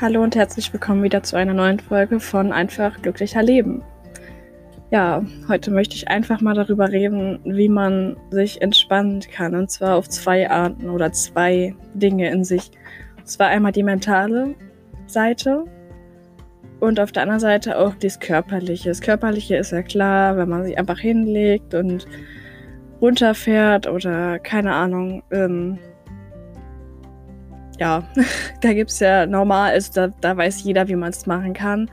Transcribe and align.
Hallo 0.00 0.22
und 0.22 0.36
herzlich 0.36 0.72
willkommen 0.72 1.02
wieder 1.02 1.24
zu 1.24 1.34
einer 1.34 1.54
neuen 1.54 1.80
Folge 1.80 2.20
von 2.20 2.52
Einfach 2.52 3.02
glücklicher 3.02 3.42
Leben. 3.42 3.82
Ja, 4.92 5.24
heute 5.48 5.72
möchte 5.72 5.96
ich 5.96 6.06
einfach 6.06 6.40
mal 6.40 6.54
darüber 6.54 6.92
reden, 6.92 7.40
wie 7.42 7.68
man 7.68 8.16
sich 8.30 8.62
entspannen 8.62 9.18
kann. 9.22 9.56
Und 9.56 9.72
zwar 9.72 9.96
auf 9.96 10.08
zwei 10.08 10.48
Arten 10.48 10.88
oder 10.88 11.10
zwei 11.10 11.74
Dinge 11.94 12.30
in 12.30 12.44
sich. 12.44 12.70
Und 13.16 13.26
zwar 13.26 13.48
einmal 13.48 13.72
die 13.72 13.82
mentale 13.82 14.54
Seite 15.08 15.64
und 16.78 17.00
auf 17.00 17.10
der 17.10 17.24
anderen 17.24 17.40
Seite 17.40 17.76
auch 17.76 17.96
das 17.96 18.20
Körperliche. 18.20 18.90
Das 18.90 19.00
Körperliche 19.00 19.56
ist 19.56 19.72
ja 19.72 19.82
klar, 19.82 20.36
wenn 20.36 20.48
man 20.48 20.62
sich 20.62 20.78
einfach 20.78 21.00
hinlegt 21.00 21.74
und 21.74 22.06
runterfährt 23.00 23.88
oder 23.88 24.38
keine 24.38 24.74
Ahnung, 24.74 25.24
ähm, 25.32 25.80
ja, 27.78 28.02
da 28.60 28.72
gibt 28.72 28.90
es 28.90 29.00
ja 29.00 29.26
normal, 29.26 29.72
also 29.72 29.92
da, 29.94 30.08
da 30.20 30.36
weiß 30.36 30.62
jeder, 30.62 30.88
wie 30.88 30.96
man 30.96 31.10
es 31.10 31.26
machen 31.26 31.52
kann. 31.52 31.90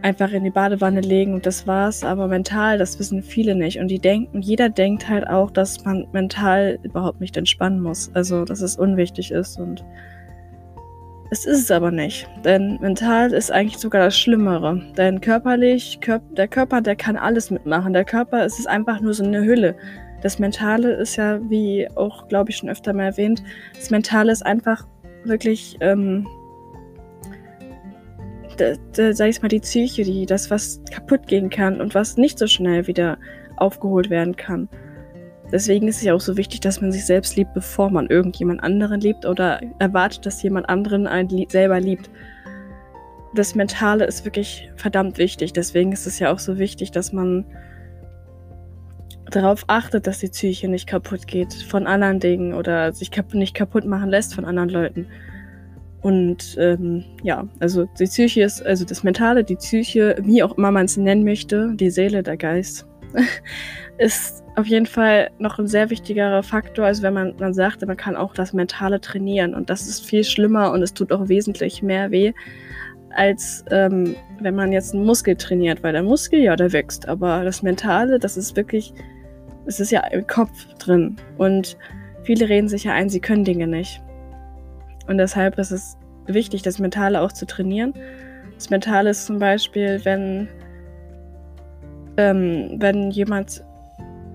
Einfach 0.00 0.30
in 0.30 0.44
die 0.44 0.50
Badewanne 0.50 1.00
legen 1.00 1.34
und 1.34 1.44
das 1.44 1.66
war's. 1.66 2.04
Aber 2.04 2.28
mental, 2.28 2.78
das 2.78 2.98
wissen 3.00 3.22
viele 3.22 3.56
nicht. 3.56 3.80
Und 3.80 3.88
die 3.88 3.98
denken, 3.98 4.42
jeder 4.42 4.68
denkt 4.68 5.08
halt 5.08 5.26
auch, 5.26 5.50
dass 5.50 5.84
man 5.84 6.06
mental 6.12 6.78
überhaupt 6.82 7.20
nicht 7.20 7.36
entspannen 7.36 7.80
muss. 7.80 8.10
Also, 8.14 8.44
dass 8.44 8.60
es 8.60 8.76
unwichtig 8.76 9.32
ist. 9.32 9.58
Und 9.58 9.84
es 11.30 11.46
ist 11.46 11.64
es 11.64 11.70
aber 11.72 11.90
nicht. 11.90 12.28
Denn 12.44 12.78
mental 12.80 13.32
ist 13.32 13.50
eigentlich 13.50 13.78
sogar 13.78 14.04
das 14.04 14.16
Schlimmere. 14.16 14.80
Denn 14.96 15.20
körperlich, 15.20 15.98
Kör 16.00 16.20
der 16.30 16.46
Körper, 16.46 16.80
der 16.80 16.94
kann 16.94 17.16
alles 17.16 17.50
mitmachen. 17.50 17.92
Der 17.92 18.04
Körper 18.04 18.44
es 18.44 18.58
ist 18.60 18.68
einfach 18.68 19.00
nur 19.00 19.14
so 19.14 19.24
eine 19.24 19.44
Hülle. 19.44 19.74
Das 20.22 20.38
Mentale 20.38 20.92
ist 20.92 21.16
ja, 21.16 21.38
wie 21.48 21.88
auch, 21.94 22.28
glaube 22.28 22.50
ich, 22.50 22.56
schon 22.56 22.68
öfter 22.68 22.92
mal 22.92 23.04
erwähnt, 23.04 23.42
das 23.74 23.90
Mentale 23.90 24.32
ist 24.32 24.44
einfach 24.44 24.86
wirklich, 25.24 25.76
ähm, 25.80 26.26
sag 28.92 29.28
ich 29.28 29.42
mal, 29.42 29.48
die 29.48 29.60
Psyche, 29.60 30.02
die, 30.02 30.26
das, 30.26 30.50
was 30.50 30.80
kaputt 30.90 31.26
gehen 31.26 31.50
kann 31.50 31.80
und 31.80 31.94
was 31.94 32.16
nicht 32.16 32.38
so 32.38 32.46
schnell 32.46 32.86
wieder 32.86 33.18
aufgeholt 33.56 34.10
werden 34.10 34.34
kann. 34.36 34.68
Deswegen 35.50 35.88
ist 35.88 35.96
es 35.98 36.02
ja 36.02 36.14
auch 36.14 36.20
so 36.20 36.36
wichtig, 36.36 36.60
dass 36.60 36.80
man 36.80 36.92
sich 36.92 37.06
selbst 37.06 37.36
liebt, 37.36 37.54
bevor 37.54 37.90
man 37.90 38.08
irgendjemand 38.08 38.62
anderen 38.62 39.00
liebt 39.00 39.24
oder 39.24 39.60
erwartet, 39.78 40.26
dass 40.26 40.42
jemand 40.42 40.68
anderen 40.68 41.06
einen 41.06 41.28
lieb, 41.30 41.50
selber 41.50 41.80
liebt. 41.80 42.10
Das 43.34 43.54
Mentale 43.54 44.04
ist 44.04 44.24
wirklich 44.24 44.70
verdammt 44.76 45.16
wichtig. 45.16 45.52
Deswegen 45.54 45.92
ist 45.92 46.06
es 46.06 46.18
ja 46.18 46.32
auch 46.32 46.38
so 46.38 46.58
wichtig, 46.58 46.90
dass 46.90 47.12
man 47.12 47.46
darauf 49.30 49.64
achtet, 49.66 50.06
dass 50.06 50.18
die 50.18 50.28
Psyche 50.28 50.68
nicht 50.68 50.86
kaputt 50.86 51.26
geht 51.26 51.52
von 51.52 51.86
anderen 51.86 52.20
Dingen 52.20 52.54
oder 52.54 52.92
sich 52.92 53.10
kap 53.10 53.34
nicht 53.34 53.54
kaputt 53.54 53.84
machen 53.84 54.10
lässt 54.10 54.34
von 54.34 54.44
anderen 54.44 54.70
Leuten. 54.70 55.06
Und 56.00 56.56
ähm, 56.58 57.04
ja, 57.22 57.48
also 57.58 57.86
die 57.98 58.04
Psyche 58.04 58.42
ist, 58.42 58.64
also 58.64 58.84
das 58.84 59.02
Mentale, 59.02 59.42
die 59.42 59.56
Psyche, 59.56 60.16
wie 60.22 60.42
auch 60.42 60.56
immer 60.56 60.70
man 60.70 60.84
es 60.84 60.96
nennen 60.96 61.24
möchte, 61.24 61.72
die 61.74 61.90
Seele, 61.90 62.22
der 62.22 62.36
Geist, 62.36 62.86
ist 63.98 64.44
auf 64.54 64.66
jeden 64.66 64.86
Fall 64.86 65.30
noch 65.38 65.58
ein 65.58 65.66
sehr 65.66 65.90
wichtigerer 65.90 66.42
Faktor, 66.42 66.86
als 66.86 67.02
wenn 67.02 67.14
man, 67.14 67.34
man 67.38 67.52
sagt, 67.52 67.84
man 67.84 67.96
kann 67.96 68.16
auch 68.16 68.34
das 68.34 68.52
Mentale 68.52 69.00
trainieren. 69.00 69.54
Und 69.54 69.70
das 69.70 69.88
ist 69.88 70.04
viel 70.04 70.24
schlimmer 70.24 70.72
und 70.72 70.82
es 70.82 70.94
tut 70.94 71.10
auch 71.12 71.28
wesentlich 71.28 71.82
mehr 71.82 72.10
weh, 72.10 72.32
als 73.10 73.64
ähm, 73.70 74.14
wenn 74.40 74.54
man 74.54 74.72
jetzt 74.72 74.94
einen 74.94 75.04
Muskel 75.04 75.34
trainiert, 75.36 75.82
weil 75.82 75.92
der 75.92 76.02
Muskel 76.02 76.40
ja, 76.40 76.54
der 76.54 76.72
wächst, 76.72 77.08
aber 77.08 77.44
das 77.44 77.62
Mentale, 77.62 78.18
das 78.18 78.36
ist 78.36 78.56
wirklich 78.56 78.92
es 79.68 79.80
ist 79.80 79.92
ja 79.92 80.00
im 80.08 80.26
Kopf 80.26 80.64
drin. 80.78 81.16
Und 81.36 81.76
viele 82.22 82.48
reden 82.48 82.68
sich 82.68 82.84
ja 82.84 82.94
ein, 82.94 83.10
sie 83.10 83.20
können 83.20 83.44
Dinge 83.44 83.66
nicht. 83.66 84.02
Und 85.06 85.18
deshalb 85.18 85.58
ist 85.58 85.70
es 85.70 85.96
wichtig, 86.26 86.62
das 86.62 86.78
Mentale 86.78 87.20
auch 87.20 87.32
zu 87.32 87.46
trainieren. 87.46 87.92
Das 88.54 88.70
Mentale 88.70 89.10
ist 89.10 89.26
zum 89.26 89.38
Beispiel, 89.38 90.00
wenn, 90.04 90.48
ähm, 92.16 92.76
wenn 92.78 93.10
jemand 93.10 93.62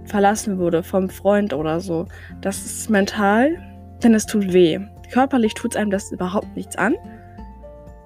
verlassen 0.06 0.60
wurde 0.60 0.84
vom 0.84 1.10
Freund 1.10 1.54
oder 1.54 1.80
so. 1.80 2.06
Das 2.42 2.64
ist 2.66 2.90
mental, 2.90 3.58
denn 4.04 4.14
es 4.14 4.26
tut 4.26 4.54
weh. 4.54 4.80
Körperlich 5.12 5.54
tut 5.56 5.74
es 5.74 5.78
einem 5.78 5.92
das 5.92 6.12
überhaupt 6.12 6.56
nichts 6.56 6.76
an. 6.76 6.96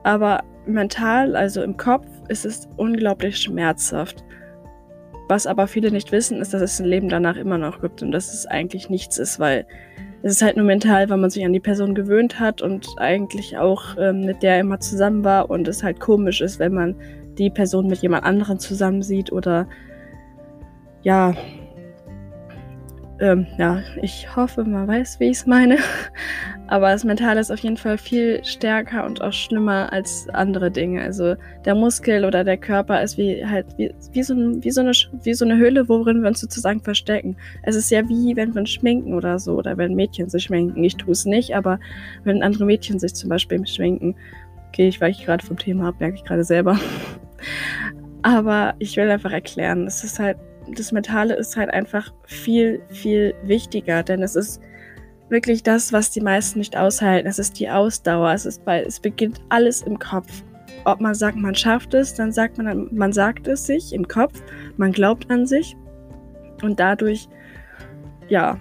Aber 0.04 0.44
mental, 0.66 1.36
also 1.36 1.62
im 1.62 1.76
Kopf, 1.76 2.06
ist 2.30 2.46
es 2.46 2.70
unglaublich 2.78 3.38
schmerzhaft. 3.38 4.24
Was 5.28 5.46
aber 5.46 5.68
viele 5.68 5.92
nicht 5.92 6.12
wissen, 6.12 6.42
ist, 6.42 6.54
dass 6.54 6.62
es 6.62 6.80
ein 6.80 6.86
Leben 6.86 7.10
danach 7.10 7.36
immer 7.36 7.58
noch 7.58 7.82
gibt 7.82 8.02
und 8.02 8.12
dass 8.12 8.34
es 8.34 8.46
eigentlich 8.46 8.90
nichts 8.90 9.18
ist, 9.18 9.40
weil 9.40 9.66
es 10.24 10.34
ist 10.34 10.42
halt 10.42 10.58
nur 10.58 10.66
mental, 10.66 11.10
weil 11.10 11.18
man 11.18 11.30
sich 11.30 11.46
an 11.46 11.54
die 11.54 11.60
Person 11.60 11.96
gewöhnt 11.96 12.40
hat 12.40 12.62
und 12.62 12.88
eigentlich 12.98 13.58
auch 13.58 13.98
ähm, 14.00 14.22
mit 14.22 14.42
der 14.42 14.60
immer 14.60 14.80
zusammen 14.80 15.24
war 15.24 15.50
und 15.50 15.68
es 15.68 15.84
halt 15.84 16.00
komisch 16.00 16.42
ist, 16.42 16.60
wenn 16.60 16.74
man 16.74 16.96
die 17.38 17.50
Person 17.50 17.88
mit 17.88 18.00
jemand 18.00 18.26
anderem 18.26 18.58
zusammen 18.58 19.04
sieht 19.04 19.32
oder 19.32 19.68
ja, 21.04 21.36
ähm, 23.20 23.48
ja, 23.58 23.82
ich 24.02 24.36
hoffe, 24.36 24.64
man 24.64 24.88
weiß, 24.88 25.20
wie 25.20 25.30
ich 25.30 25.38
es 25.38 25.46
meine. 25.46 25.78
Aber 26.70 26.92
das 26.92 27.06
Mentale 27.06 27.40
ist 27.40 27.50
auf 27.50 27.60
jeden 27.60 27.78
Fall 27.78 27.98
viel 27.98 28.44
stärker 28.44 29.06
und 29.06 29.22
auch 29.22 29.32
schlimmer 29.32 29.92
als 29.94 30.28
andere 30.30 30.70
Dinge. 30.70 31.02
Also 31.02 31.36
der 31.64 31.76
Muskel 31.76 32.26
oder 32.26 32.44
der 32.44 32.58
Körper 32.58 33.02
ist 33.02 33.18
wie 33.18 33.46
halt 33.46 33.66
wie, 33.78 33.94
wie, 34.12 34.24
so, 34.24 34.36
wie, 34.36 34.72
so, 34.72 34.82
eine, 34.82 34.92
wie 35.24 35.34
so 35.34 35.46
eine 35.46 35.56
Höhle, 35.56 35.88
worin 35.88 36.22
wir 36.22 36.28
uns 36.28 36.42
sozusagen 36.42 36.82
verstecken. 36.82 37.38
Es 37.64 37.76
ist 37.76 37.90
ja 37.90 38.08
wie 38.10 38.36
wenn 38.36 38.54
wir 38.54 38.62
uns 38.62 38.72
schminken 38.72 39.14
oder 39.14 39.40
so, 39.40 39.56
oder 39.56 39.78
wenn 39.78 39.96
Mädchen 39.96 40.30
sich 40.30 40.44
schminken. 40.44 40.84
Ich 40.84 40.98
tue 40.98 41.14
es 41.14 41.26
nicht, 41.26 41.56
aber 41.56 41.80
wenn 42.26 42.44
andere 42.44 42.66
Mädchen 42.66 43.00
sich 43.00 43.16
zum 43.16 43.30
Beispiel 43.30 43.66
schminken. 43.66 44.16
Okay, 44.68 44.90
ich 44.90 45.00
weiche 45.00 45.26
gerade 45.26 45.46
vom 45.46 45.58
Thema 45.58 45.90
ab, 45.90 45.96
merke 46.00 46.18
ich 46.18 46.26
gerade 46.26 46.44
selber. 46.44 46.78
aber 48.24 48.74
ich 48.80 48.98
will 48.98 49.10
einfach 49.10 49.32
erklären, 49.32 49.88
es 49.88 50.04
ist 50.04 50.20
halt 50.20 50.38
das 50.76 50.92
Mentale 50.92 51.36
ist 51.36 51.56
halt 51.56 51.70
einfach 51.70 52.14
viel, 52.26 52.82
viel 52.90 53.34
wichtiger, 53.44 54.04
denn 54.04 54.22
es 54.22 54.36
ist 54.36 54.62
wirklich 55.30 55.64
das, 55.64 55.94
was 55.94 56.12
die 56.12 56.22
meisten 56.22 56.60
nicht 56.60 56.78
aushalten. 56.78 57.28
Es 57.28 57.40
ist 57.40 57.60
die 57.60 57.70
Ausdauer. 57.70 58.32
Es 58.34 58.46
ist 58.46 58.64
bei, 58.66 58.84
es 58.84 59.00
beginnt 59.00 59.42
alles 59.50 59.82
im 59.82 60.00
Kopf. 60.00 60.44
Ob 60.86 61.02
man 61.02 61.16
sagt, 61.16 61.38
man 61.38 61.56
schafft 61.56 61.94
es, 61.94 62.14
dann 62.14 62.32
sagt 62.32 62.58
man, 62.58 62.88
man 62.94 63.12
sagt 63.12 63.48
es 63.48 63.66
sich 63.66 63.94
im 63.94 64.08
Kopf, 64.08 64.42
man 64.78 64.92
glaubt 64.92 65.30
an 65.30 65.46
sich 65.46 65.76
und 66.62 66.80
dadurch, 66.80 67.28
ja, 68.30 68.58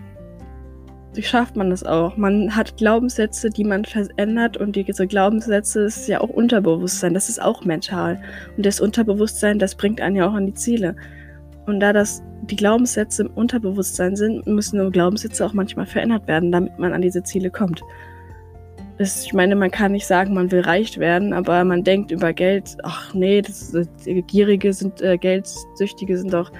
schafft 1.21 1.56
man 1.56 1.71
das 1.71 1.84
auch. 1.84 2.16
Man 2.16 2.54
hat 2.54 2.77
Glaubenssätze, 2.77 3.50
die 3.50 3.65
man 3.65 3.84
verändert 3.84 4.56
und 4.56 4.77
diese 4.77 5.06
Glaubenssätze 5.06 5.83
ist 5.83 6.09
ja 6.09 6.21
auch 6.21 6.28
Unterbewusstsein, 6.28 7.15
das 7.15 7.28
ist 7.28 7.41
auch 7.41 7.65
mental. 7.65 8.21
Und 8.56 8.66
das 8.66 8.81
Unterbewusstsein, 8.81 9.59
das 9.59 9.75
bringt 9.75 10.00
einen 10.00 10.16
ja 10.16 10.28
auch 10.28 10.34
an 10.34 10.47
die 10.47 10.54
Ziele. 10.54 10.97
Und 11.66 11.81
da 11.81 11.93
das 11.93 12.22
die 12.43 12.56
Glaubenssätze 12.56 13.25
im 13.25 13.31
Unterbewusstsein 13.31 14.16
sind, 14.16 14.47
müssen 14.47 14.93
Glaubenssätze 14.93 15.44
auch 15.44 15.53
manchmal 15.53 15.87
verändert 15.87 16.27
werden, 16.28 16.53
damit 16.53 16.78
man 16.78 16.93
an 16.93 17.03
diese 17.03 17.22
Ziele 17.22 17.50
kommt. 17.50 17.82
Das, 18.99 19.25
ich 19.25 19.34
meine, 19.34 19.56
man 19.56 19.71
kann 19.71 19.93
nicht 19.93 20.06
sagen, 20.06 20.32
man 20.32 20.50
will 20.50 20.60
reich 20.60 20.99
werden, 20.99 21.32
aber 21.32 21.65
man 21.65 21.84
denkt 21.84 22.10
über 22.12 22.32
Geld, 22.32 22.77
ach 22.82 23.12
nee, 23.12 23.43
das, 23.43 23.75
äh, 23.75 24.22
Gierige 24.22 24.72
sind, 24.72 25.03
äh, 25.03 25.19
Geldsüchtige 25.19 26.16
sind 26.16 26.32
doch, 26.32 26.50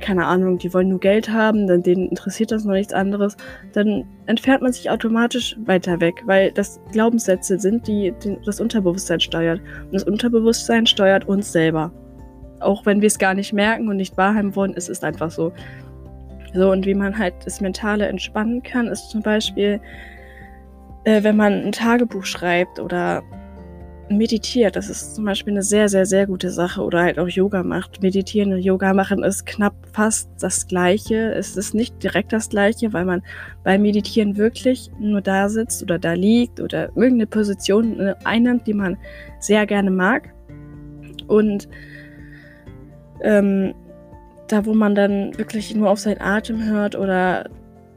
keine 0.00 0.26
Ahnung, 0.26 0.58
die 0.58 0.74
wollen 0.74 0.90
nur 0.90 1.00
Geld 1.00 1.30
haben, 1.30 1.66
dann 1.66 1.82
denen 1.82 2.10
interessiert 2.10 2.52
das 2.52 2.64
noch 2.64 2.74
nichts 2.74 2.92
anderes, 2.92 3.36
dann 3.72 4.04
entfernt 4.26 4.62
man 4.62 4.72
sich 4.72 4.90
automatisch 4.90 5.56
weiter 5.64 6.00
weg, 6.00 6.22
weil 6.26 6.52
das 6.52 6.78
Glaubenssätze 6.92 7.58
sind, 7.58 7.86
die, 7.88 8.12
die 8.22 8.36
das 8.44 8.60
Unterbewusstsein 8.60 9.20
steuert. 9.20 9.60
Und 9.84 9.94
das 9.94 10.04
Unterbewusstsein 10.04 10.86
steuert 10.86 11.26
uns 11.26 11.50
selber 11.50 11.90
auch 12.60 12.86
wenn 12.86 13.00
wir 13.00 13.06
es 13.06 13.18
gar 13.18 13.34
nicht 13.34 13.52
merken 13.52 13.88
und 13.88 13.96
nicht 13.96 14.16
wahrhaben 14.16 14.54
wollen, 14.56 14.74
es 14.76 14.88
ist 14.88 15.04
einfach 15.04 15.30
so. 15.30 15.52
So, 16.54 16.70
und 16.70 16.86
wie 16.86 16.94
man 16.94 17.18
halt 17.18 17.34
das 17.44 17.60
Mentale 17.60 18.06
entspannen 18.06 18.62
kann, 18.62 18.86
ist 18.86 19.10
zum 19.10 19.20
Beispiel, 19.20 19.80
äh, 21.04 21.22
wenn 21.22 21.36
man 21.36 21.52
ein 21.64 21.72
Tagebuch 21.72 22.24
schreibt 22.24 22.80
oder 22.80 23.22
meditiert. 24.08 24.76
Das 24.76 24.88
ist 24.88 25.14
zum 25.14 25.24
Beispiel 25.24 25.52
eine 25.52 25.62
sehr, 25.62 25.88
sehr, 25.88 26.06
sehr 26.06 26.26
gute 26.26 26.50
Sache. 26.50 26.82
Oder 26.82 27.02
halt 27.02 27.18
auch 27.18 27.28
Yoga 27.28 27.62
macht. 27.62 28.02
Meditieren 28.02 28.52
und 28.52 28.60
Yoga 28.60 28.94
machen 28.94 29.22
ist 29.22 29.46
knapp 29.46 29.74
fast 29.92 30.30
das 30.40 30.66
Gleiche. 30.66 31.32
Es 31.34 31.56
ist 31.56 31.74
nicht 31.74 32.02
direkt 32.02 32.32
das 32.32 32.48
Gleiche, 32.48 32.92
weil 32.92 33.04
man 33.04 33.22
beim 33.64 33.82
Meditieren 33.82 34.36
wirklich 34.36 34.90
nur 34.98 35.20
da 35.20 35.48
sitzt 35.48 35.82
oder 35.82 35.98
da 35.98 36.12
liegt 36.12 36.60
oder 36.60 36.88
irgendeine 36.88 37.26
Position 37.26 38.14
einnimmt, 38.24 38.66
die 38.66 38.74
man 38.74 38.96
sehr 39.40 39.66
gerne 39.66 39.90
mag. 39.90 40.32
Und 41.26 41.68
ähm, 43.22 43.74
da, 44.48 44.64
wo 44.64 44.74
man 44.74 44.94
dann 44.94 45.36
wirklich 45.38 45.74
nur 45.74 45.90
auf 45.90 45.98
seinen 45.98 46.20
Atem 46.20 46.64
hört 46.64 46.94
oder 46.94 47.48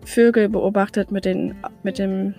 Vögel 0.06 0.50
beobachtet 0.50 1.12
mit, 1.12 1.26
den, 1.26 1.56
mit 1.84 2.00
dem 2.00 2.34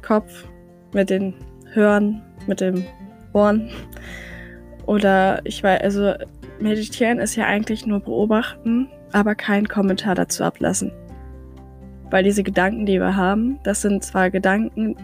Kopf, 0.00 0.46
mit 0.94 1.10
den 1.10 1.34
Hören, 1.72 2.22
mit 2.46 2.60
dem 2.60 2.84
Ohren. 3.32 3.68
Oder 4.86 5.40
ich 5.44 5.62
weiß, 5.62 5.80
also 5.82 6.14
meditieren 6.60 7.18
ist 7.18 7.36
ja 7.36 7.46
eigentlich 7.46 7.86
nur 7.86 8.00
beobachten, 8.00 8.88
aber 9.12 9.34
keinen 9.34 9.68
Kommentar 9.68 10.14
dazu 10.14 10.44
ablassen. 10.44 10.92
Weil 12.10 12.24
diese 12.24 12.42
Gedanken, 12.42 12.86
die 12.86 12.98
wir 12.98 13.16
haben, 13.16 13.58
das 13.64 13.82
sind 13.82 14.04
zwar 14.04 14.30
Gedanken, 14.30 14.96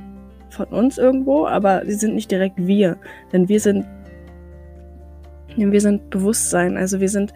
von 0.50 0.66
uns 0.66 0.98
irgendwo, 0.98 1.46
aber 1.46 1.82
sie 1.84 1.94
sind 1.94 2.14
nicht 2.14 2.30
direkt 2.30 2.56
wir. 2.56 2.96
Denn 3.32 3.48
wir 3.48 3.60
sind, 3.60 3.86
wir 5.58 5.80
sind 5.80 6.10
Bewusstsein. 6.10 6.76
Also 6.76 7.00
wir 7.00 7.08
sind 7.08 7.32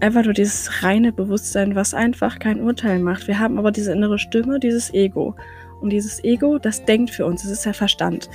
einfach 0.00 0.24
nur 0.24 0.34
dieses 0.34 0.82
reine 0.82 1.12
Bewusstsein, 1.12 1.74
was 1.74 1.94
einfach 1.94 2.38
kein 2.38 2.60
Urteil 2.60 2.98
macht. 2.98 3.28
Wir 3.28 3.38
haben 3.38 3.58
aber 3.58 3.70
diese 3.70 3.92
innere 3.92 4.18
Stimme, 4.18 4.58
dieses 4.58 4.92
Ego. 4.94 5.34
Und 5.80 5.90
dieses 5.90 6.22
Ego, 6.24 6.58
das 6.58 6.84
denkt 6.84 7.10
für 7.10 7.26
uns, 7.26 7.42
das 7.42 7.50
ist 7.50 7.66
der 7.66 7.74
Verstand. 7.74 8.28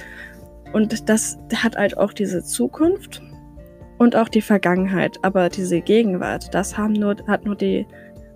Und 0.73 1.09
das 1.09 1.37
hat 1.55 1.77
halt 1.77 1.97
auch 1.97 2.13
diese 2.13 2.43
Zukunft 2.43 3.21
und 3.97 4.15
auch 4.15 4.29
die 4.29 4.41
Vergangenheit. 4.41 5.17
Aber 5.21 5.49
diese 5.49 5.81
Gegenwart, 5.81 6.53
das 6.53 6.77
haben 6.77 6.93
nur, 6.93 7.15
hat 7.27 7.45
nur 7.45 7.55
die, 7.55 7.85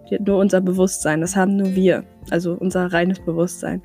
die, 0.09 0.19
nur 0.19 0.37
unser 0.37 0.61
Bewusstsein, 0.61 1.21
das 1.21 1.35
haben 1.35 1.55
nur 1.55 1.75
wir, 1.75 2.03
also 2.29 2.53
unser 2.53 2.91
reines 2.91 3.19
Bewusstsein. 3.19 3.81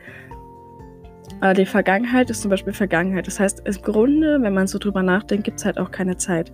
Aber 1.41 1.55
die 1.55 1.67
Vergangenheit 1.67 2.31
ist 2.31 2.43
zum 2.43 2.51
Beispiel 2.51 2.73
Vergangenheit. 2.73 3.27
Das 3.27 3.41
heißt, 3.41 3.63
im 3.65 3.83
Grunde, 3.83 4.41
wenn 4.41 4.55
man 4.55 4.67
so 4.67 4.79
drüber 4.79 5.03
nachdenkt, 5.03 5.45
gibt 5.45 5.59
es 5.59 5.65
halt 5.65 5.79
auch 5.79 5.91
keine 5.91 6.17
Zeit. 6.17 6.53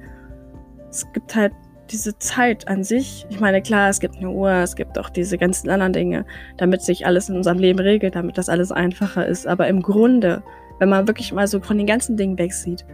Es 0.91 1.07
gibt 1.13 1.35
halt 1.35 1.53
diese 1.91 2.17
Zeit 2.19 2.69
an 2.69 2.85
sich. 2.85 3.27
Ich 3.31 3.41
meine, 3.41 3.63
klar, 3.63 3.89
es 3.89 4.01
gibt 4.01 4.17
eine 4.17 4.31
Uhr, 4.31 4.51
es 4.51 4.77
gibt 4.77 4.99
auch 4.99 5.11
diese 5.11 5.39
ganzen 5.39 5.71
anderen 5.71 5.93
Dinge, 5.93 6.25
damit 6.57 6.83
sich 6.83 7.07
alles 7.07 7.29
in 7.29 7.37
unserem 7.37 7.59
Leben 7.59 7.81
regelt, 7.81 8.15
damit 8.15 8.39
das 8.39 8.49
alles 8.49 8.71
einfacher 8.73 9.27
ist. 9.27 9.47
Aber 9.47 9.67
im 9.69 9.83
Grunde, 9.83 10.43
wenn 10.79 10.89
man 10.89 11.09
wirklich 11.09 11.33
mal 11.33 11.47
so 11.47 11.61
von 11.61 11.79
den 11.79 11.87
ganzen 11.87 12.17
Dingen 12.17 12.39
wegsieht 12.39 12.85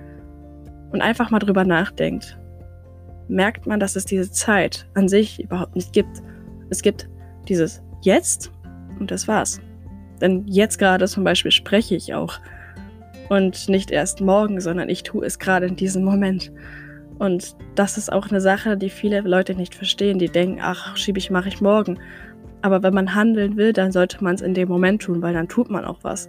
und 0.93 1.03
einfach 1.03 1.31
mal 1.31 1.39
drüber 1.39 1.65
nachdenkt, 1.65 2.39
merkt 3.29 3.67
man, 3.67 3.81
dass 3.81 3.97
es 3.97 4.05
diese 4.05 4.31
Zeit 4.31 4.87
an 4.95 5.09
sich 5.09 5.43
überhaupt 5.43 5.75
nicht 5.75 5.93
gibt. 5.93 6.23
Es 6.71 6.83
gibt 6.83 7.09
dieses 7.49 7.83
Jetzt 8.03 8.53
und 8.99 9.11
das 9.11 9.29
war's. 9.29 9.61
Denn 10.21 10.47
jetzt 10.47 10.79
gerade 10.79 11.07
zum 11.07 11.25
Beispiel 11.25 11.51
spreche 11.51 11.97
ich 11.97 12.15
auch. 12.15 12.39
Und 13.29 13.69
nicht 13.69 13.91
erst 13.91 14.21
morgen, 14.21 14.61
sondern 14.61 14.89
ich 14.89 15.03
tue 15.03 15.27
es 15.27 15.39
gerade 15.39 15.67
in 15.67 15.77
diesem 15.77 16.05
Moment. 16.05 16.53
Und 17.19 17.57
das 17.75 17.97
ist 17.97 18.13
auch 18.13 18.29
eine 18.29 18.41
Sache, 18.41 18.77
die 18.77 18.91
viele 18.91 19.21
Leute 19.21 19.55
nicht 19.55 19.75
verstehen. 19.75 20.19
Die 20.19 20.29
denken, 20.29 20.61
ach, 20.61 20.97
schiebe 20.97 21.19
ich, 21.19 21.31
mache 21.31 21.49
ich 21.49 21.61
morgen. 21.61 21.99
Aber 22.63 22.83
wenn 22.83 22.95
man 22.95 23.15
handeln 23.15 23.57
will, 23.57 23.73
dann 23.73 23.93
sollte 23.93 24.23
man 24.23 24.35
es 24.35 24.43
in 24.43 24.55
dem 24.55 24.69
Moment 24.69 25.03
tun, 25.03 25.23
weil 25.23 25.35
dann 25.35 25.49
tut 25.49 25.71
man 25.71 25.85
auch 25.85 25.99
was. 26.03 26.29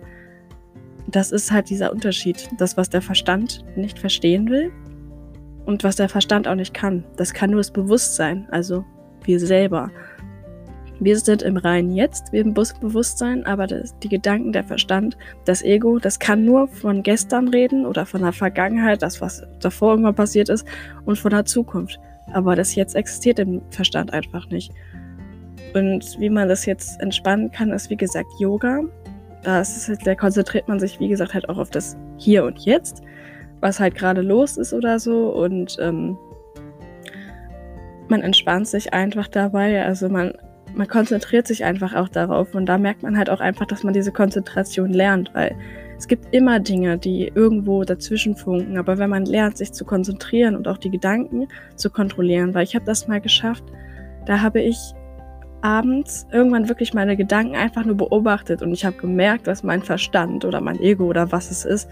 Das 1.08 1.32
ist 1.32 1.52
halt 1.52 1.70
dieser 1.70 1.92
Unterschied. 1.92 2.50
Das, 2.58 2.78
was 2.78 2.90
der 2.90 3.02
Verstand 3.02 3.66
nicht 3.76 4.00
verstehen 4.00 4.50
will 4.50 4.72
und 5.66 5.84
was 5.84 5.96
der 5.96 6.10
Verstand 6.10 6.48
auch 6.48 6.56
nicht 6.56 6.74
kann. 6.74 7.04
Das 7.16 7.34
kann 7.34 7.52
nur 7.52 7.60
das 7.60 7.72
Bewusstsein, 7.72 8.48
also 8.52 8.86
wir 9.24 9.40
selber. 9.40 9.92
Wir 11.00 11.18
sind 11.18 11.44
im 11.44 11.58
reinen 11.58 11.94
Jetzt, 11.94 12.32
wir 12.32 12.42
im 12.42 12.54
Bewusstsein, 12.54 13.46
aber 13.46 13.68
das, 13.68 13.98
die 14.00 14.10
Gedanken, 14.10 14.52
der 14.52 14.64
Verstand, 14.64 15.18
das 15.46 15.62
Ego, 15.62 16.00
das 16.00 16.18
kann 16.18 16.44
nur 16.44 16.68
von 16.68 17.04
gestern 17.04 17.50
reden 17.50 17.86
oder 17.86 18.06
von 18.06 18.22
der 18.22 18.34
Vergangenheit, 18.34 19.04
das, 19.04 19.22
was 19.22 19.44
davor 19.60 19.92
irgendwann 19.92 20.16
passiert 20.16 20.50
ist, 20.50 20.66
und 21.06 21.18
von 21.20 21.32
der 21.32 21.46
Zukunft. 21.46 22.00
Aber 22.34 22.56
das 22.56 22.76
Jetzt 22.76 22.96
existiert 22.96 23.40
im 23.40 23.62
Verstand 23.70 24.12
einfach 24.12 24.50
nicht. 24.50 24.72
Und 25.74 26.20
wie 26.20 26.30
man 26.30 26.50
das 26.50 26.66
jetzt 26.66 27.00
entspannen 27.02 27.52
kann, 27.52 27.72
ist 27.72 27.90
wie 27.90 27.98
gesagt 27.98 28.28
Yoga. 28.40 28.82
Da, 29.44 29.64
halt, 29.64 30.00
da 30.06 30.16
konzentriert 30.16 30.68
man 30.68 30.80
sich, 30.80 31.00
wie 31.00 31.08
gesagt, 31.08 31.34
halt 31.34 31.48
auch 31.50 31.58
auf 31.58 31.70
das 31.70 31.96
Hier 32.18 32.44
und 32.44 32.60
Jetzt, 32.60 33.04
was 33.60 33.80
halt 33.80 33.96
gerade 33.96 34.22
los 34.22 34.58
ist 34.58 34.74
oder 34.74 35.00
so. 35.00 35.30
Und 35.30 35.78
ähm, 35.80 36.18
man 38.10 38.22
entspannt 38.22 38.68
sich 38.68 38.94
einfach 38.94 39.28
dabei. 39.28 39.86
Also 39.86 40.10
man 40.10 40.34
man 40.78 40.88
konzentriert 40.88 41.48
sich 41.48 41.64
einfach 41.64 41.96
auch 41.96 42.10
darauf 42.10 42.54
und 42.54 42.68
da 42.68 42.78
merkt 42.78 43.04
man 43.04 43.18
halt 43.18 43.30
auch 43.30 43.40
einfach, 43.40 43.66
dass 43.66 43.84
man 43.84 43.94
diese 43.94 44.12
Konzentration 44.12 44.94
lernt, 44.94 45.32
weil 45.34 45.56
es 45.98 46.08
gibt 46.08 46.34
immer 46.34 46.60
Dinge, 46.60 46.98
die 46.98 47.32
irgendwo 47.34 47.84
dazwischen 47.84 48.36
funken, 48.36 48.78
aber 48.78 49.00
wenn 49.00 49.10
man 49.10 49.26
lernt, 49.26 49.58
sich 49.58 49.72
zu 49.74 49.84
konzentrieren 49.84 50.56
und 50.56 50.68
auch 50.68 50.78
die 50.78 50.92
Gedanken 50.92 51.48
zu 51.76 51.90
kontrollieren, 51.90 52.54
weil 52.54 52.64
ich 52.64 52.76
habe 52.76 52.86
das 52.86 53.08
mal 53.08 53.20
geschafft, 53.20 53.64
da 54.26 54.42
habe 54.42 54.62
ich 54.62 54.78
abends 55.62 56.28
irgendwann 56.32 56.70
wirklich 56.70 56.94
meine 56.94 57.18
Gedanken 57.18 57.56
einfach 57.56 57.84
nur 57.84 57.98
beobachtet 57.98 58.62
und 58.62 58.72
ich 58.72 58.86
habe 58.86 58.98
gemerkt, 58.98 59.48
dass 59.48 59.64
mein 59.64 59.82
Verstand 59.82 60.46
oder 60.46 60.62
mein 60.62 60.80
Ego 60.80 61.06
oder 61.06 61.32
was 61.32 61.50
es 61.50 61.66
ist, 61.66 61.90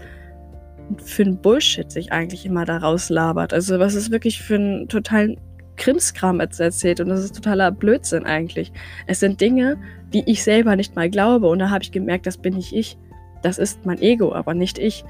für 0.98 1.24
ein 1.24 1.38
Bullshit 1.38 1.90
sich 1.90 2.12
eigentlich 2.12 2.46
immer 2.46 2.64
daraus 2.64 3.08
labert. 3.08 3.52
Also 3.52 3.80
was 3.80 3.96
ist 3.96 4.12
wirklich 4.12 4.40
für 4.40 4.54
einen 4.54 4.88
totalen 4.88 5.36
Krimskram 5.76 6.40
erzählt 6.40 7.00
und 7.00 7.08
das 7.08 7.24
ist 7.24 7.36
totaler 7.36 7.70
Blödsinn 7.70 8.24
eigentlich. 8.24 8.72
Es 9.06 9.20
sind 9.20 9.40
Dinge, 9.40 9.78
die 10.12 10.24
ich 10.26 10.42
selber 10.42 10.76
nicht 10.76 10.96
mal 10.96 11.10
glaube 11.10 11.48
und 11.48 11.58
da 11.58 11.70
habe 11.70 11.82
ich 11.82 11.92
gemerkt, 11.92 12.26
das 12.26 12.38
bin 12.38 12.54
nicht 12.54 12.72
ich. 12.72 12.98
Das 13.42 13.58
ist 13.58 13.84
mein 13.84 14.00
Ego, 14.00 14.34
aber 14.34 14.54
nicht 14.54 14.78
ich. 14.78 15.04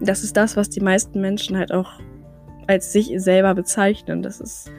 Das 0.00 0.22
ist 0.22 0.36
das, 0.36 0.56
was 0.56 0.68
die 0.68 0.80
meisten 0.80 1.20
Menschen 1.20 1.56
halt 1.56 1.72
auch 1.72 2.00
als 2.66 2.92
sich 2.92 3.12
selber 3.16 3.54
bezeichnen. 3.54 4.22
Das 4.22 4.40
ist 4.40 4.70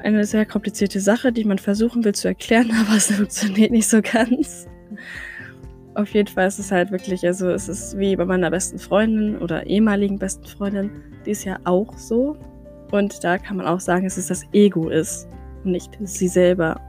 eine 0.00 0.24
sehr 0.24 0.46
komplizierte 0.46 1.00
Sache, 1.00 1.32
die 1.32 1.44
man 1.44 1.58
versuchen 1.58 2.04
will 2.04 2.14
zu 2.14 2.28
erklären, 2.28 2.70
aber 2.86 2.96
es 2.96 3.10
funktioniert 3.10 3.70
nicht 3.70 3.88
so 3.88 4.00
ganz. 4.02 4.66
Auf 5.94 6.10
jeden 6.10 6.28
Fall 6.28 6.46
ist 6.46 6.60
es 6.60 6.70
halt 6.70 6.92
wirklich, 6.92 7.26
also 7.26 7.50
es 7.50 7.68
ist 7.68 7.98
wie 7.98 8.14
bei 8.14 8.24
meiner 8.24 8.50
besten 8.50 8.78
Freundin 8.78 9.38
oder 9.38 9.66
ehemaligen 9.66 10.18
besten 10.18 10.44
Freundin, 10.44 10.90
die 11.26 11.32
ist 11.32 11.44
ja 11.44 11.58
auch 11.64 11.96
so. 11.98 12.36
Und 12.90 13.22
da 13.22 13.38
kann 13.38 13.56
man 13.56 13.66
auch 13.66 13.80
sagen, 13.80 14.04
dass 14.04 14.16
es 14.16 14.28
das 14.28 14.44
Ego 14.52 14.88
ist, 14.88 15.28
nicht 15.64 15.98
sie 16.02 16.28
selber. 16.28 16.80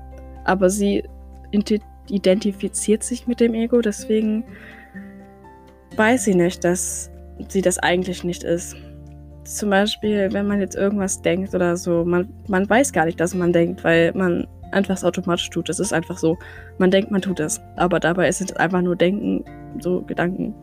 Aber 0.46 0.70
sie 0.70 1.04
identifiziert 2.08 3.04
sich 3.04 3.28
mit 3.28 3.40
dem 3.40 3.54
Ego, 3.54 3.82
deswegen 3.82 4.44
weiß 5.96 6.26
sie 6.26 6.36
nicht, 6.36 6.64
dass 6.64 7.12
sie 7.50 7.62
das 7.62 7.80
eigentlich 7.80 8.24
nicht 8.24 8.44
ist. 8.44 8.76
Zum 9.44 9.70
Beispiel, 9.70 10.32
wenn 10.32 10.48
man 10.48 10.60
jetzt 10.60 10.76
irgendwas 10.76 11.22
denkt 11.22 11.56
oder 11.56 11.76
so, 11.76 12.06
man, 12.06 12.30
man 12.48 12.70
weiß 12.70 12.94
gar 12.94 13.06
nicht, 13.06 13.20
dass 13.20 13.34
man 13.34 13.52
denkt, 13.52 13.84
weil 13.84 14.14
man 14.14 14.48
einfach 14.72 14.96
es 14.96 15.04
automatisch 15.04 15.50
tut. 15.50 15.70
Das 15.70 15.80
ist 15.80 15.94
einfach 15.94 16.18
so. 16.18 16.38
Man 16.78 16.92
denkt, 16.92 17.12
man 17.12 17.22
tut 17.22 17.40
es. 17.40 17.60
Aber 17.76 18.00
dabei 18.00 18.28
ist 18.30 18.42
es 18.42 18.54
einfach 18.54 18.82
nur 18.82 18.96
Denken, 18.96 19.44
so 19.80 20.02
Gedanken 20.02 20.54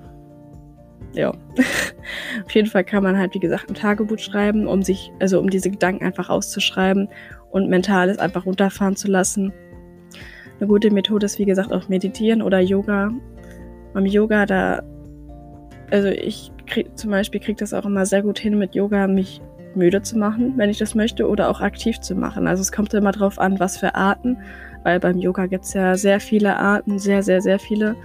ja. 1.17 1.31
Auf 2.45 2.51
jeden 2.53 2.69
Fall 2.69 2.85
kann 2.85 3.03
man 3.03 3.19
halt, 3.19 3.35
wie 3.35 3.41
gesagt, 3.41 3.69
ein 3.69 3.75
Tagebuch 3.75 4.19
schreiben, 4.19 4.67
um 4.67 4.83
sich, 4.83 5.11
also 5.21 5.41
um 5.41 5.51
diese 5.51 5.71
Gedanken 5.71 6.05
einfach 6.05 6.29
auszuschreiben 6.29 7.09
und 7.51 7.69
mentales 7.69 8.19
einfach 8.19 8.47
runterfahren 8.47 8.97
zu 8.97 9.09
lassen. 9.09 9.53
Eine 10.59 10.69
gute 10.69 10.91
Methode 10.91 11.27
ist, 11.27 11.39
wie 11.39 11.45
gesagt, 11.45 11.73
auch 11.73 11.89
Meditieren 11.89 12.43
oder 12.43 12.61
Yoga. 12.61 13.11
Beim 13.93 14.07
Yoga, 14.07 14.47
da, 14.47 14.83
also 15.91 16.09
ich 16.09 16.53
krieg, 16.67 16.97
zum 16.97 17.11
Beispiel 17.11 17.41
kriege 17.41 17.59
das 17.59 17.75
auch 17.75 17.85
immer 17.85 18.07
sehr 18.07 18.23
gut 18.23 18.39
hin 18.39 18.59
mit 18.59 18.75
Yoga, 18.75 19.07
mich 19.07 19.41
müde 19.75 20.03
zu 20.03 20.19
machen, 20.19 20.55
wenn 20.57 20.71
ich 20.71 20.79
das 20.79 20.95
möchte, 20.95 21.29
oder 21.29 21.51
auch 21.51 21.61
aktiv 21.61 22.01
zu 22.01 22.15
machen. 22.15 22.47
Also 22.47 22.63
es 22.63 22.73
kommt 22.73 22.95
immer 22.95 23.13
drauf 23.13 23.39
an, 23.39 23.61
was 23.61 23.77
für 23.77 23.95
Arten, 23.95 24.39
weil 24.83 25.01
beim 25.01 25.19
Yoga 25.19 25.47
gibt 25.47 25.65
es 25.65 25.75
ja 25.75 25.97
sehr 25.97 26.21
viele 26.21 26.57
Arten, 26.57 26.99
sehr, 26.99 27.23
sehr, 27.23 27.41
sehr 27.41 27.59
viele. 27.59 27.97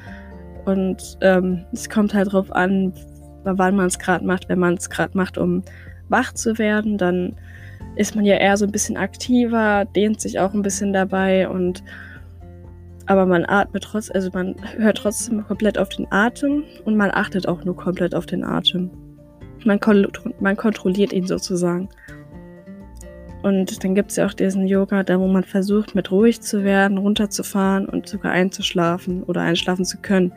Und 0.65 1.17
ähm, 1.21 1.65
es 1.71 1.89
kommt 1.89 2.13
halt 2.13 2.31
drauf 2.31 2.51
an, 2.51 2.93
wann 3.43 3.75
man 3.75 3.87
es 3.87 3.99
gerade 3.99 4.25
macht. 4.25 4.49
Wenn 4.49 4.59
man 4.59 4.75
es 4.75 4.89
gerade 4.89 5.17
macht, 5.17 5.37
um 5.37 5.63
wach 6.09 6.33
zu 6.33 6.57
werden, 6.57 6.97
dann 6.97 7.35
ist 7.95 8.15
man 8.15 8.25
ja 8.25 8.35
eher 8.35 8.57
so 8.57 8.65
ein 8.65 8.71
bisschen 8.71 8.97
aktiver, 8.97 9.85
dehnt 9.85 10.21
sich 10.21 10.39
auch 10.39 10.53
ein 10.53 10.61
bisschen 10.61 10.93
dabei 10.93 11.49
und 11.49 11.83
aber 13.07 13.25
man 13.25 13.45
atmet 13.45 13.83
trotzdem, 13.83 14.15
also 14.15 14.29
man 14.33 14.55
hört 14.77 14.97
trotzdem 14.97 15.45
komplett 15.45 15.77
auf 15.77 15.89
den 15.89 16.07
Atem 16.11 16.63
und 16.85 16.95
man 16.95 17.11
achtet 17.11 17.47
auch 17.47 17.65
nur 17.65 17.75
komplett 17.75 18.15
auf 18.15 18.25
den 18.25 18.43
Atem. 18.43 18.89
Man, 19.65 19.79
man 20.39 20.55
kontrolliert 20.55 21.11
ihn 21.11 21.27
sozusagen. 21.27 21.89
Und 23.43 23.83
dann 23.83 23.95
gibt 23.95 24.11
es 24.11 24.17
ja 24.17 24.25
auch 24.27 24.33
diesen 24.33 24.67
Yoga, 24.67 25.03
da 25.03 25.19
wo 25.19 25.27
man 25.27 25.43
versucht, 25.43 25.95
mit 25.95 26.11
ruhig 26.11 26.41
zu 26.41 26.63
werden, 26.63 26.97
runterzufahren 26.97 27.87
und 27.87 28.07
sogar 28.07 28.31
einzuschlafen 28.31 29.23
oder 29.23 29.41
einschlafen 29.41 29.85
zu 29.85 29.97
können. 29.97 30.31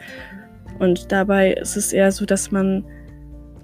Und 0.78 1.12
dabei 1.12 1.52
ist 1.52 1.76
es 1.76 1.92
eher 1.92 2.10
so, 2.12 2.24
dass 2.24 2.50
man 2.50 2.84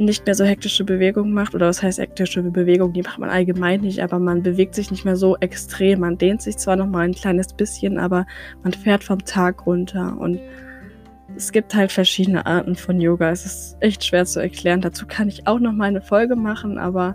nicht 0.00 0.24
mehr 0.24 0.34
so 0.34 0.44
hektische 0.44 0.84
Bewegungen 0.84 1.32
macht. 1.32 1.54
Oder 1.54 1.68
was 1.68 1.82
heißt 1.82 1.98
hektische 1.98 2.42
Bewegungen? 2.42 2.94
Die 2.94 3.02
macht 3.02 3.18
man 3.18 3.28
allgemein 3.28 3.82
nicht, 3.82 4.02
aber 4.02 4.18
man 4.18 4.42
bewegt 4.42 4.74
sich 4.74 4.90
nicht 4.90 5.04
mehr 5.04 5.16
so 5.16 5.36
extrem. 5.38 6.00
Man 6.00 6.16
dehnt 6.16 6.42
sich 6.42 6.56
zwar 6.56 6.76
noch 6.76 6.86
mal 6.86 7.00
ein 7.00 7.14
kleines 7.14 7.52
bisschen, 7.52 7.98
aber 7.98 8.26
man 8.62 8.72
fährt 8.72 9.04
vom 9.04 9.24
Tag 9.24 9.66
runter. 9.66 10.16
Und 10.18 10.40
es 11.36 11.52
gibt 11.52 11.74
halt 11.74 11.92
verschiedene 11.92 12.46
Arten 12.46 12.76
von 12.76 13.00
Yoga. 13.00 13.30
Es 13.30 13.44
ist 13.44 13.76
echt 13.80 14.04
schwer 14.04 14.24
zu 14.24 14.40
erklären. 14.40 14.80
Dazu 14.80 15.06
kann 15.06 15.28
ich 15.28 15.46
auch 15.46 15.60
noch 15.60 15.72
mal 15.72 15.84
eine 15.84 16.00
Folge 16.00 16.34
machen, 16.34 16.78
aber 16.78 17.14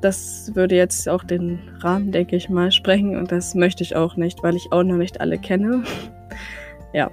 das 0.00 0.54
würde 0.54 0.76
jetzt 0.76 1.08
auch 1.08 1.24
den 1.24 1.58
Rahmen, 1.80 2.12
denke 2.12 2.36
ich 2.36 2.48
mal, 2.48 2.72
sprechen 2.72 3.16
und 3.16 3.30
das 3.32 3.54
möchte 3.54 3.82
ich 3.82 3.96
auch 3.96 4.16
nicht, 4.16 4.42
weil 4.42 4.56
ich 4.56 4.72
auch 4.72 4.82
noch 4.82 4.96
nicht 4.96 5.20
alle 5.20 5.38
kenne. 5.38 5.84
ja. 6.92 7.10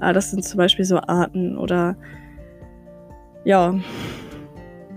Aber 0.00 0.12
das 0.12 0.30
sind 0.30 0.44
zum 0.44 0.58
Beispiel 0.58 0.84
so 0.84 0.98
Arten 0.98 1.56
oder 1.56 1.96
ja. 3.44 3.74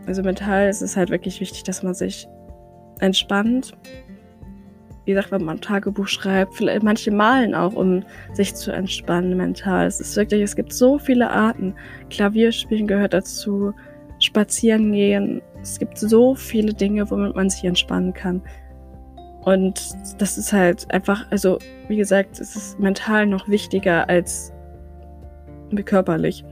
Also 0.08 0.24
mental 0.24 0.68
ist 0.70 0.82
es 0.82 0.98
halt 0.98 1.12
wirklich 1.12 1.40
wichtig, 1.40 1.64
dass 1.64 1.84
man 1.84 1.94
sich 1.94 2.28
entspannt. 3.00 3.74
wie 5.06 5.12
gesagt, 5.12 5.32
wenn 5.32 5.46
man 5.46 5.58
ein 5.58 5.62
Tagebuch 5.62 6.08
schreibt, 6.08 6.56
vielleicht 6.56 6.84
manche 6.84 7.12
malen 7.12 7.54
auch, 7.54 7.74
um 7.74 8.04
sich 8.34 8.56
zu 8.56 8.72
entspannen 8.72 9.38
mental. 9.38 9.86
Es 9.86 10.00
ist 10.00 10.16
wirklich, 10.16 10.42
es 10.42 10.56
gibt 10.56 10.74
so 10.74 10.98
viele 10.98 11.30
Arten. 11.30 11.76
Klavierspielen 12.10 12.88
gehört 12.88 13.14
dazu, 13.14 13.74
spazieren 14.20 14.92
gehen. 14.92 15.42
Es 15.62 15.80
gibt 15.80 15.98
so 15.98 16.36
viele 16.36 16.74
Dinge, 16.74 17.10
womit 17.10 17.36
man 17.36 17.50
sich 17.50 17.64
entspannen 17.64 18.14
kann. 18.14 18.42
Und 19.42 19.82
das 20.18 20.38
ist 20.38 20.54
halt 20.54 20.92
einfach, 20.94 21.26
also 21.32 21.60
wie 21.88 21.98
gesagt, 21.98 22.40
es 22.40 22.56
ist 22.56 22.80
mental 22.80 23.26
noch 23.26 23.48
wichtiger 23.48 24.08
als 24.10 24.54
körperlich. 25.86 26.44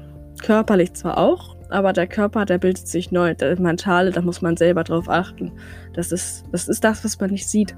Körperlich 0.42 0.94
zwar 0.94 1.18
auch, 1.18 1.56
aber 1.70 1.94
der 1.94 2.08
Körper, 2.08 2.46
der 2.46 2.58
bildet 2.58 2.88
sich 2.88 3.12
neu. 3.12 3.34
Der 3.34 3.60
mentale, 3.60 4.12
da 4.12 4.22
muss 4.22 4.42
man 4.42 4.56
selber 4.56 4.84
drauf 4.84 5.10
achten. 5.10 5.52
Das 5.94 6.12
ist, 6.12 6.46
das 6.52 6.68
ist 6.68 6.84
das, 6.84 7.04
was 7.04 7.20
man 7.20 7.32
nicht 7.32 7.48
sieht. 7.48 7.76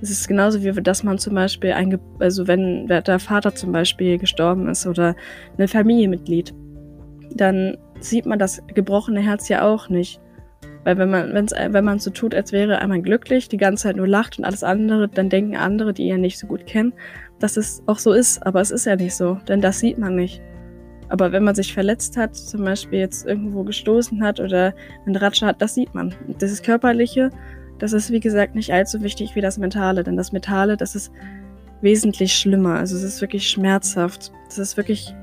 Es 0.00 0.10
ist 0.10 0.28
genauso 0.28 0.62
wie, 0.62 0.72
dass 0.82 1.02
man 1.04 1.18
zum 1.18 1.34
Beispiel, 1.34 1.72
ein, 1.72 1.98
also 2.18 2.48
wenn 2.48 2.86
der 2.86 3.18
Vater 3.18 3.54
zum 3.54 3.72
Beispiel 3.72 4.18
gestorben 4.18 4.68
ist 4.68 4.86
oder 4.86 5.14
ein 5.58 5.68
Familienmitglied, 5.68 6.52
dann 7.34 7.76
sieht 8.00 8.26
man 8.26 8.38
das 8.38 8.62
gebrochene 8.74 9.20
Herz 9.20 9.48
ja 9.48 9.64
auch 9.64 9.88
nicht. 9.88 10.20
Weil 10.84 10.98
wenn 10.98 11.10
man, 11.10 11.32
wenn's, 11.32 11.52
wenn 11.52 11.84
man 11.84 11.98
so 11.98 12.10
tut, 12.10 12.34
als 12.34 12.52
wäre 12.52 12.78
einmal 12.78 13.02
glücklich, 13.02 13.48
die 13.48 13.56
ganze 13.56 13.84
Zeit 13.84 13.96
nur 13.96 14.08
lacht 14.08 14.38
und 14.38 14.44
alles 14.44 14.64
andere, 14.64 15.08
dann 15.08 15.28
denken 15.28 15.56
andere, 15.56 15.92
die 15.92 16.08
ihn 16.08 16.20
nicht 16.20 16.38
so 16.38 16.46
gut 16.46 16.66
kennen, 16.66 16.92
dass 17.38 17.56
es 17.56 17.82
auch 17.86 17.98
so 17.98 18.12
ist. 18.12 18.44
Aber 18.44 18.60
es 18.60 18.70
ist 18.70 18.86
ja 18.86 18.96
nicht 18.96 19.14
so, 19.14 19.38
denn 19.48 19.60
das 19.60 19.78
sieht 19.78 19.98
man 19.98 20.16
nicht. 20.16 20.42
Aber 21.08 21.30
wenn 21.30 21.44
man 21.44 21.54
sich 21.54 21.74
verletzt 21.74 22.16
hat, 22.16 22.34
zum 22.34 22.64
Beispiel 22.64 22.98
jetzt 22.98 23.26
irgendwo 23.26 23.64
gestoßen 23.64 24.22
hat 24.24 24.40
oder 24.40 24.74
einen 25.06 25.16
Ratscher 25.16 25.46
hat, 25.46 25.60
das 25.60 25.74
sieht 25.74 25.94
man. 25.94 26.14
Das 26.38 26.50
ist 26.50 26.64
körperliche, 26.64 27.30
das 27.78 27.92
ist 27.92 28.10
wie 28.10 28.20
gesagt 28.20 28.54
nicht 28.54 28.72
allzu 28.72 29.02
wichtig 29.02 29.34
wie 29.34 29.40
das 29.40 29.58
Mentale, 29.58 30.04
denn 30.04 30.16
das 30.16 30.32
Mentale, 30.32 30.76
das 30.76 30.94
ist 30.94 31.12
wesentlich 31.82 32.32
schlimmer. 32.32 32.76
Also 32.78 32.96
es 32.96 33.02
ist 33.02 33.20
wirklich 33.20 33.48
schmerzhaft. 33.48 34.32
Das 34.46 34.58
ist 34.58 34.76
wirklich, 34.76 35.14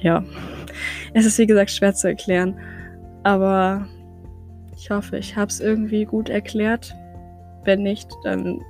ja, 0.00 0.24
es 1.14 1.26
ist 1.26 1.38
wie 1.38 1.46
gesagt 1.46 1.70
schwer 1.70 1.94
zu 1.94 2.08
erklären. 2.08 2.58
Aber 3.22 3.86
ich 4.80 4.90
hoffe, 4.90 5.18
ich 5.18 5.36
habe 5.36 5.50
es 5.50 5.60
irgendwie 5.60 6.06
gut 6.06 6.30
erklärt. 6.30 6.94
Wenn 7.64 7.82
nicht, 7.82 8.10
dann 8.24 8.62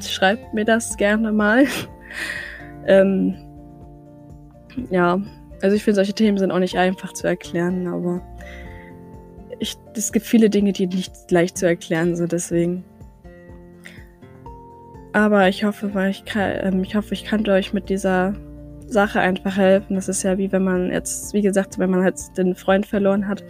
schreibt 0.00 0.54
mir 0.54 0.64
das 0.64 0.96
gerne 0.96 1.32
mal. 1.32 1.66
ähm, 2.86 3.34
ja, 4.90 5.20
also 5.62 5.74
ich 5.74 5.82
finde, 5.82 5.96
solche 5.96 6.12
Themen 6.12 6.38
sind 6.38 6.52
auch 6.52 6.60
nicht 6.60 6.78
einfach 6.78 7.12
zu 7.12 7.26
erklären, 7.26 7.88
aber 7.88 8.22
ich, 9.58 9.76
es 9.96 10.12
gibt 10.12 10.26
viele 10.26 10.50
Dinge, 10.50 10.72
die 10.72 10.86
nicht 10.86 11.12
leicht 11.30 11.58
zu 11.58 11.66
erklären 11.66 12.14
sind, 12.14 12.30
deswegen. 12.30 12.84
Aber 15.12 15.48
ich 15.48 15.64
hoffe, 15.64 15.90
ich, 16.08 16.24
kann, 16.26 16.52
ähm, 16.60 16.84
ich 16.84 16.94
hoffe, 16.94 17.12
ich 17.12 17.24
kann 17.24 17.48
euch 17.48 17.72
mit 17.72 17.88
dieser 17.88 18.34
Sache 18.86 19.18
einfach 19.18 19.56
helfen. 19.56 19.96
Das 19.96 20.08
ist 20.08 20.22
ja 20.22 20.38
wie 20.38 20.52
wenn 20.52 20.62
man 20.62 20.92
jetzt, 20.92 21.34
wie 21.34 21.42
gesagt, 21.42 21.80
wenn 21.80 21.90
man 21.90 22.04
halt 22.04 22.38
den 22.38 22.54
Freund 22.54 22.86
verloren 22.86 23.26
hat 23.26 23.42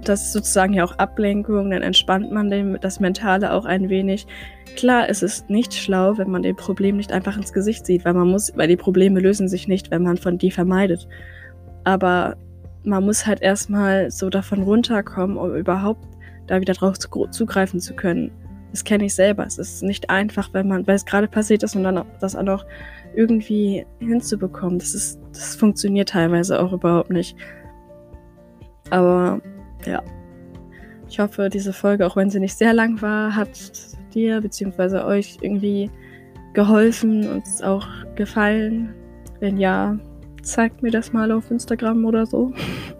das 0.00 0.22
ist 0.22 0.32
sozusagen 0.32 0.72
ja 0.72 0.84
auch 0.84 0.98
Ablenkung, 0.98 1.70
dann 1.70 1.82
entspannt 1.82 2.32
man 2.32 2.50
dem, 2.50 2.80
das 2.80 3.00
Mentale 3.00 3.52
auch 3.52 3.64
ein 3.64 3.88
wenig. 3.88 4.26
Klar, 4.76 5.08
es 5.08 5.22
ist 5.22 5.50
nicht 5.50 5.74
schlau, 5.74 6.18
wenn 6.18 6.30
man 6.30 6.42
dem 6.42 6.56
Problem 6.56 6.96
nicht 6.96 7.12
einfach 7.12 7.36
ins 7.36 7.52
Gesicht 7.52 7.86
sieht, 7.86 8.04
weil 8.04 8.14
man 8.14 8.28
muss, 8.28 8.52
weil 8.56 8.68
die 8.68 8.76
Probleme 8.76 9.20
lösen 9.20 9.48
sich 9.48 9.68
nicht, 9.68 9.90
wenn 9.90 10.02
man 10.02 10.16
von 10.16 10.38
die 10.38 10.50
vermeidet. 10.50 11.06
Aber 11.84 12.36
man 12.84 13.04
muss 13.04 13.26
halt 13.26 13.42
erstmal 13.42 14.10
so 14.10 14.30
davon 14.30 14.62
runterkommen, 14.62 15.36
um 15.36 15.54
überhaupt 15.54 16.06
da 16.46 16.60
wieder 16.60 16.74
drauf 16.74 16.98
zugreifen 16.98 17.80
zu 17.80 17.94
können. 17.94 18.30
Das 18.72 18.84
kenne 18.84 19.04
ich 19.04 19.14
selber. 19.14 19.44
Es 19.46 19.58
ist 19.58 19.82
nicht 19.82 20.08
einfach, 20.08 20.48
wenn 20.54 20.66
man, 20.66 20.86
weil 20.86 20.96
es 20.96 21.04
gerade 21.04 21.28
passiert 21.28 21.62
ist 21.62 21.76
und 21.76 21.84
dann 21.84 22.04
das 22.20 22.34
auch 22.34 22.42
noch 22.42 22.64
irgendwie 23.14 23.84
hinzubekommen. 23.98 24.78
Das 24.78 24.94
ist, 24.94 25.20
das 25.32 25.54
funktioniert 25.54 26.08
teilweise 26.08 26.58
auch 26.58 26.72
überhaupt 26.72 27.10
nicht. 27.10 27.36
Aber 28.90 29.40
ja. 29.86 30.02
Ich 31.08 31.18
hoffe, 31.18 31.48
diese 31.48 31.72
Folge, 31.72 32.06
auch 32.06 32.16
wenn 32.16 32.30
sie 32.30 32.40
nicht 32.40 32.56
sehr 32.56 32.72
lang 32.72 33.02
war, 33.02 33.36
hat 33.36 33.50
dir 34.14 34.40
bzw. 34.40 35.00
euch 35.00 35.38
irgendwie 35.40 35.90
geholfen 36.54 37.28
und 37.28 37.44
auch 37.62 37.86
gefallen. 38.14 38.94
Wenn 39.40 39.58
ja, 39.58 39.98
zeigt 40.42 40.82
mir 40.82 40.90
das 40.90 41.12
mal 41.12 41.30
auf 41.32 41.50
Instagram 41.50 42.04
oder 42.04 42.26
so. 42.26 42.52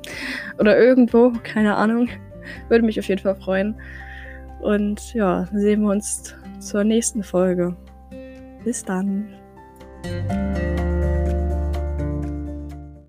oder 0.58 0.78
irgendwo, 0.78 1.32
keine 1.42 1.76
Ahnung. 1.76 2.08
Würde 2.68 2.84
mich 2.84 2.98
auf 2.98 3.08
jeden 3.08 3.22
Fall 3.22 3.36
freuen. 3.36 3.76
Und 4.60 5.14
ja, 5.14 5.48
sehen 5.52 5.82
wir 5.82 5.90
uns 5.90 6.34
zur 6.60 6.84
nächsten 6.84 7.22
Folge. 7.22 7.76
Bis 8.64 8.84
dann. 8.84 9.28